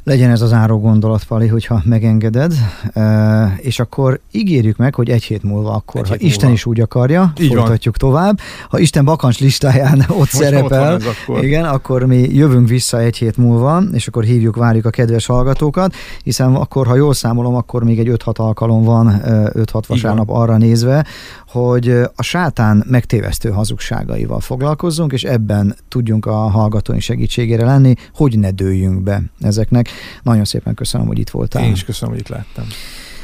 Legyen 0.06 0.30
ez 0.30 0.42
az 0.42 0.54
áró 0.54 0.80
gondolat, 0.80 1.24
Pali, 1.24 1.48
hogyha 1.48 1.82
megengeded, 1.86 2.54
és 3.58 3.80
akkor 3.80 4.20
ígérjük 4.32 4.78
meg, 4.78 4.96
hogy 4.96 5.10
egy 5.10 5.24
hét 5.24 5.44
múlva 5.44 5.72
akkor, 5.74 6.02
egy 6.02 6.08
ha 6.10 6.16
Isten 6.18 6.40
múlva. 6.40 6.54
is 6.54 6.66
úgy 6.66 6.80
akarja, 6.80 7.34
Így 7.40 7.54
folytatjuk 7.54 7.96
van. 8.02 8.10
tovább. 8.12 8.40
Ha 8.70 8.80
Isten 8.80 9.06
bakancs 9.06 9.40
listáján 9.40 10.00
ott 10.10 10.18
Most 10.18 10.32
szerepel, 10.36 10.94
ott 10.96 11.04
akkor. 11.06 11.44
igen, 11.44 11.66
akkor 11.66 12.06
mi 12.06 12.18
jövünk 12.36 12.68
vissza 12.68 13.00
egy 13.00 13.18
hét 13.18 13.38
múlva, 13.38 13.84
és 13.92 14.08
akkor 14.08 14.24
hívjuk, 14.24 14.56
várjuk 14.56 14.86
a 14.86 14.90
kedves 14.90 15.26
hallgatókat, 15.26 15.94
hiszen 16.24 16.56
akkor, 16.56 16.88
ha 16.88 16.96
jól 16.96 17.14
számolom, 17.14 17.56
akkor 17.56 17.84
még 17.84 18.00
egy 18.00 18.10
5-6 18.26 18.36
alkalom 18.36 18.84
van, 18.84 19.22
5-6 19.24 19.82
vasárnap 19.88 20.30
arra 20.30 20.58
nézve, 20.58 21.06
hogy 21.54 21.90
a 22.16 22.24
sátán 22.24 22.84
megtévesztő 22.88 23.50
hazugságaival 23.50 24.40
foglalkozzunk, 24.40 25.14
és 25.14 25.24
ebben 25.24 25.76
tudjunk 25.88 26.26
a 26.26 26.36
hallgatói 26.36 27.00
segítségére 27.00 27.66
lenni, 27.66 27.94
hogy 28.14 28.40
ne 28.40 28.52
dőljünk 28.52 29.04
be 29.04 29.22
ezeknek. 29.42 29.90
Nagyon 30.24 30.46
szépen 30.46 30.74
köszönöm, 30.74 31.08
hogy 31.08 31.20
itt 31.20 31.30
voltál. 31.30 31.64
Én 31.64 31.72
is 31.72 31.84
köszönöm, 31.84 32.14
hogy 32.14 32.24
itt 32.24 32.30
lettem. 32.30 32.66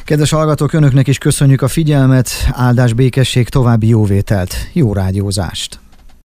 Kedves 0.04 0.30
hallgatók, 0.30 0.74
önöknek 0.74 1.08
is 1.08 1.18
köszönjük 1.18 1.62
a 1.62 1.68
figyelmet, 1.68 2.30
áldás, 2.52 2.94
békesség, 2.94 3.50
további 3.50 3.88
jóvételt, 3.88 4.54
jó 4.74 4.94
rádiózást! 4.94 5.80